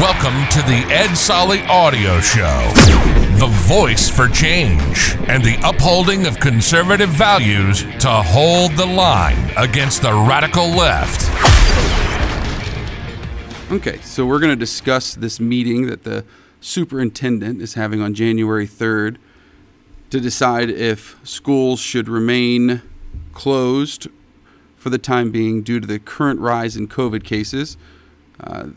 [0.00, 2.70] Welcome to the Ed Solly Audio Show,
[3.40, 10.02] the voice for change and the upholding of conservative values to hold the line against
[10.02, 11.22] the radical left.
[13.72, 16.24] Okay, so we're going to discuss this meeting that the
[16.60, 19.16] superintendent is having on January 3rd
[20.10, 22.82] to decide if schools should remain
[23.32, 24.06] closed
[24.76, 27.76] for the time being due to the current rise in COVID cases.
[28.38, 28.68] Uh,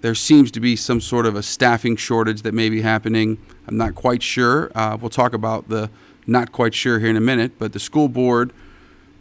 [0.00, 3.38] there seems to be some sort of a staffing shortage that may be happening.
[3.66, 4.70] I'm not quite sure.
[4.74, 5.90] Uh, we'll talk about the
[6.26, 8.52] not quite sure here in a minute, but the school board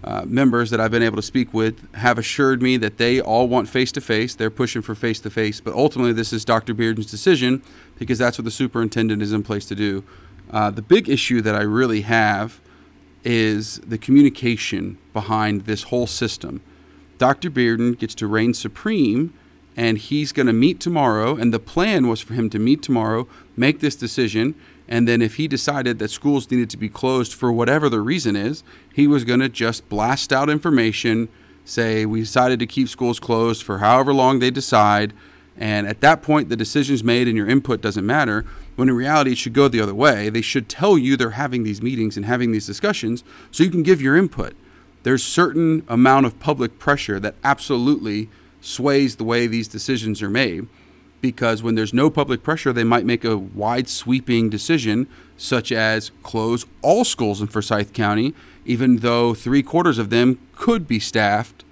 [0.04, 3.48] uh, members that I've been able to speak with have assured me that they all
[3.48, 4.36] want face to face.
[4.36, 6.76] They're pushing for face to face, but ultimately, this is Dr.
[6.76, 7.64] Bearden's decision
[7.98, 10.04] because that's what the superintendent is in place to do.
[10.52, 12.62] Uh, the big issue that I really have
[13.24, 16.62] is the communication behind this whole system.
[17.18, 17.50] Dr.
[17.50, 19.34] Bearden gets to reign supreme,
[19.78, 21.38] and he's going to meet tomorrow.
[21.38, 24.56] And the plan was for him to meet tomorrow, make this decision,
[24.88, 28.36] and then if he decided that schools needed to be closed for whatever the reason
[28.36, 31.28] is, he was going to just blast out information,
[31.66, 35.14] say, We decided to keep schools closed for however long they decide.
[35.58, 38.46] And at that point, the decision's made and your input doesn't matter.
[38.76, 40.30] When in reality, it should go the other way.
[40.30, 43.84] They should tell you they're having these meetings and having these discussions so you can
[43.84, 44.56] give your input.
[45.04, 48.30] There's certain amount of public pressure that absolutely
[48.62, 50.68] sways the way these decisions are made
[51.22, 56.12] because when there's no public pressure, they might make a wide sweeping decision, such as
[56.24, 58.34] close all schools in Forsyth County,
[58.66, 61.64] even though three quarters of them could be staffed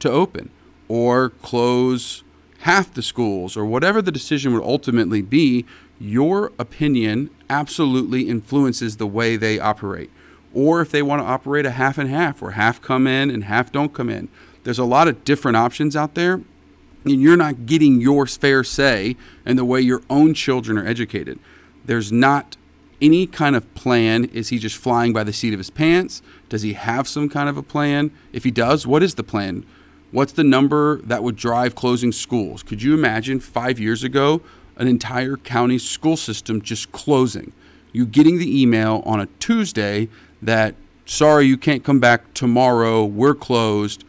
[0.00, 0.50] to open,
[0.88, 2.22] or close
[2.60, 5.64] half the schools, or whatever the decision would ultimately be.
[6.00, 10.10] Your opinion absolutely influences the way they operate.
[10.54, 13.44] Or if they want to operate a half and half, where half come in and
[13.44, 14.28] half don't come in.
[14.64, 16.40] There's a lot of different options out there
[17.04, 21.38] and you're not getting your fair say in the way your own children are educated.
[21.84, 22.56] There's not
[23.00, 24.24] any kind of plan.
[24.26, 26.20] Is he just flying by the seat of his pants?
[26.48, 28.10] Does he have some kind of a plan?
[28.32, 29.64] If he does, what is the plan?
[30.10, 32.62] What's the number that would drive closing schools?
[32.62, 34.40] Could you imagine five years ago
[34.76, 37.52] an entire county school system just closing?
[37.92, 40.08] You getting the email on a Tuesday
[40.42, 40.74] that,
[41.06, 44.04] sorry, you can't come back tomorrow, we're closed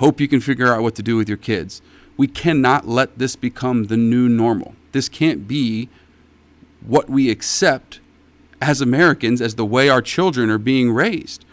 [0.00, 1.82] Hope you can figure out what to do with your kids.
[2.16, 4.74] We cannot let this become the new normal.
[4.92, 5.90] This can't be
[6.86, 8.00] what we accept
[8.62, 11.44] as Americans as the way our children are being raised.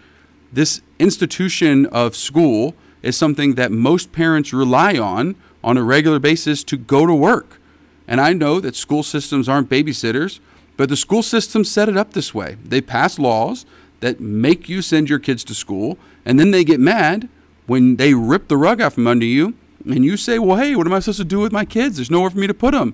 [0.54, 2.74] This institution of school
[3.04, 7.60] is something that most parents rely on on a regular basis to go to work.
[8.08, 10.40] And I know that school systems aren't babysitters,
[10.78, 12.58] but the school system set it up this way.
[12.64, 13.66] They pass laws
[14.00, 17.28] that make you send your kids to school, and then they get mad
[17.66, 19.56] when they rip the rug out from under you
[19.86, 21.98] and you say, well, hey, what am I supposed to do with my kids?
[21.98, 22.94] There's nowhere for me to put them.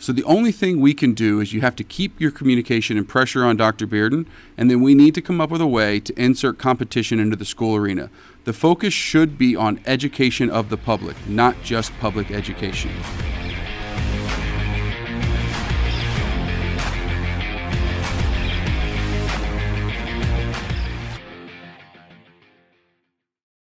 [0.00, 3.08] So the only thing we can do is you have to keep your communication and
[3.08, 3.86] pressure on Dr.
[3.86, 4.26] Bearden,
[4.56, 7.44] and then we need to come up with a way to insert competition into the
[7.44, 8.08] school arena.
[8.44, 12.92] The focus should be on education of the public, not just public education.